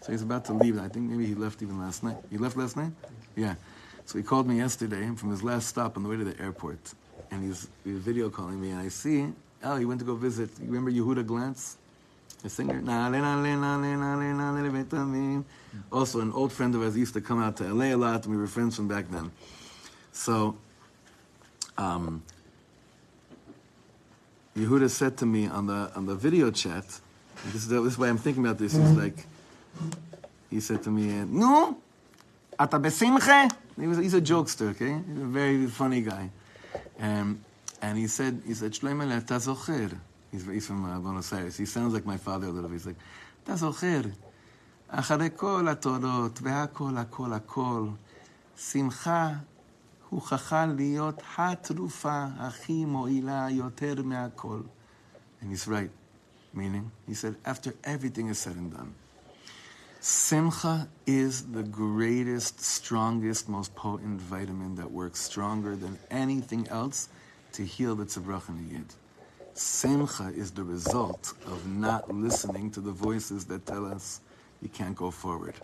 [0.00, 0.78] So he's about to leave.
[0.78, 2.16] I think maybe he left even last night.
[2.30, 2.92] He left last night?
[3.36, 3.56] Yeah.
[4.06, 6.78] So he called me yesterday from his last stop on the way to the airport.
[7.30, 9.26] And he's, he's video calling me, and I see,
[9.64, 10.50] oh, he went to go visit.
[10.60, 11.76] You remember Yehuda Glantz?
[12.44, 12.82] The singer.
[15.90, 18.34] Also, an old friend of us used to come out to LA a lot, and
[18.34, 19.32] we were friends from back then.
[20.12, 20.54] So,
[21.78, 22.22] um,
[24.54, 26.84] Yehuda said to me on the on the video chat,
[27.46, 28.72] this is, this is why I'm thinking about this.
[28.72, 29.00] He's mm-hmm.
[29.00, 29.26] like,
[30.50, 31.78] he said to me, "No,
[32.58, 35.00] ata besimche." He was he's a jokester, okay?
[35.08, 36.28] He's a very funny guy,
[37.00, 37.42] um,
[37.80, 39.40] and he said he said, "Shloimeh, ata.
[40.33, 41.57] He's, he's from uh, Buenos Aires.
[41.57, 42.75] He sounds like my father a little bit.
[42.75, 42.99] He's like,
[43.43, 44.01] אתה זוכר,
[44.89, 47.87] אחרי כל התודות והכל, הכל, הכל,
[48.57, 49.33] שמחה
[50.09, 54.61] הוכחה להיות התרופה הכי מועילה יותר מהכל.
[55.41, 55.91] And he's right.
[56.53, 58.93] Meaning, he said, after everything is said and done,
[60.01, 67.09] Simcha is the greatest, strongest, most potent vitamin that works stronger than anything else
[67.53, 68.85] to heal the tzabrach and the yid.
[69.54, 74.20] Simcha is the result of not listening to the voices that tell us
[74.60, 75.54] you can't go forward.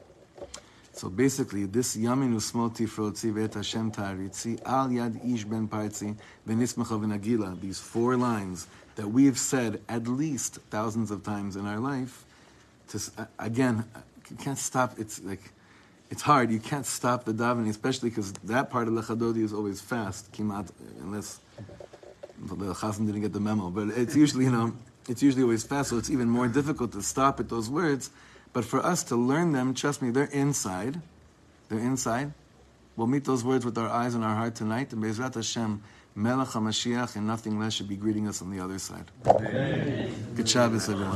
[0.92, 6.16] So basically, this Yamin Usmol Tifrotzi Vet Hashem Taritzi Al Yad Ish Ben Partzi
[6.46, 8.66] Venismacha these four lines
[8.96, 12.24] that we have said at least thousands of times in our life,
[12.88, 13.00] to,
[13.38, 13.84] again,
[14.30, 15.52] you can't stop, it's like,
[16.10, 19.80] it's hard, you can't stop the davening, especially because that part of Lechadodi is always
[19.80, 20.68] fast, kimat,
[21.00, 21.40] unless
[22.40, 24.72] the Chazan didn't get the memo, but it's usually, you know,
[25.08, 28.10] it's usually always fast, so it's even more difficult to stop at those words.
[28.52, 31.00] But for us to learn them, trust me, they're inside.
[31.68, 32.32] They're inside.
[32.96, 34.92] We'll meet those words with our eyes and our heart tonight.
[34.92, 35.82] And Bezrat Hashem,
[36.14, 39.10] Melech HaMashiach and nothing less should be greeting us on the other side.
[40.34, 41.08] Good Shabbos, everyone.